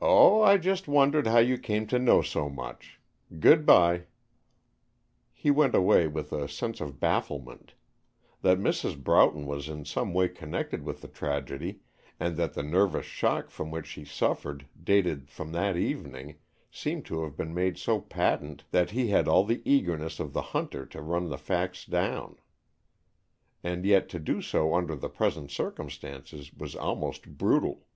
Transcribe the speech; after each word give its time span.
"Oh, 0.00 0.42
I 0.42 0.58
just 0.58 0.86
wondered 0.86 1.26
how 1.26 1.38
you 1.38 1.58
came 1.58 1.88
to 1.88 1.98
know 1.98 2.22
so 2.22 2.48
much. 2.48 3.00
Good 3.40 3.66
by." 3.66 4.04
He 5.32 5.50
went 5.50 5.74
away 5.74 6.06
with 6.06 6.32
a 6.32 6.46
sense 6.48 6.80
of 6.80 7.00
bafflement. 7.00 7.74
That 8.42 8.60
Mrs. 8.60 8.96
Broughton 9.02 9.44
was 9.44 9.68
in 9.68 9.86
some 9.86 10.14
way 10.14 10.28
connected 10.28 10.84
with 10.84 11.00
the 11.00 11.08
tragedy, 11.08 11.80
and 12.20 12.36
that 12.36 12.54
the 12.54 12.62
nervous 12.62 13.06
shock 13.06 13.50
from 13.50 13.72
which 13.72 13.86
she 13.88 14.04
suffered 14.04 14.68
dated 14.80 15.28
from 15.28 15.50
that 15.50 15.76
evening, 15.76 16.36
seemed 16.70 17.04
to 17.06 17.24
have 17.24 17.36
been 17.36 17.52
made 17.52 17.76
so 17.76 18.00
patent 18.00 18.62
that 18.70 18.90
he 18.92 19.08
had 19.08 19.26
all 19.26 19.42
the 19.42 19.62
eagerness 19.68 20.20
of 20.20 20.32
the 20.32 20.42
hunter 20.54 20.86
to 20.86 21.02
run 21.02 21.28
the 21.28 21.38
facts 21.38 21.84
down. 21.84 22.36
And 23.64 23.84
yet 23.84 24.08
to 24.10 24.20
do 24.20 24.40
so 24.40 24.76
under 24.76 24.94
the 24.94 25.08
present 25.08 25.50
circumstances 25.50 26.52
was 26.54 26.76
almost 26.76 27.36
brutal. 27.36 27.88